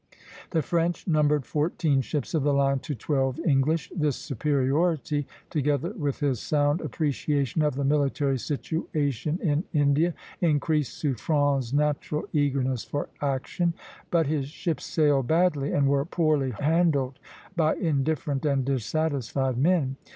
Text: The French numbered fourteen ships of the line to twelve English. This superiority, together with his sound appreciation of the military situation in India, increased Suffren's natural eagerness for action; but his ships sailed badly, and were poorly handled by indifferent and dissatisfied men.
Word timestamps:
The 0.49 0.63
French 0.63 1.07
numbered 1.07 1.45
fourteen 1.45 2.01
ships 2.01 2.33
of 2.33 2.41
the 2.41 2.55
line 2.55 2.79
to 2.79 2.95
twelve 2.95 3.39
English. 3.41 3.91
This 3.95 4.15
superiority, 4.15 5.27
together 5.51 5.91
with 5.91 6.21
his 6.21 6.39
sound 6.39 6.81
appreciation 6.81 7.61
of 7.61 7.75
the 7.75 7.83
military 7.83 8.39
situation 8.39 9.37
in 9.43 9.63
India, 9.73 10.15
increased 10.41 10.99
Suffren's 10.99 11.71
natural 11.71 12.23
eagerness 12.33 12.83
for 12.83 13.09
action; 13.21 13.75
but 14.09 14.25
his 14.25 14.47
ships 14.47 14.85
sailed 14.85 15.27
badly, 15.27 15.71
and 15.71 15.87
were 15.87 16.03
poorly 16.05 16.49
handled 16.49 17.19
by 17.55 17.75
indifferent 17.75 18.43
and 18.43 18.65
dissatisfied 18.65 19.59
men. 19.59 19.97